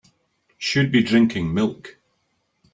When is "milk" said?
1.53-1.99